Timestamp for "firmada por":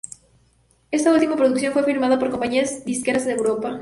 1.83-2.31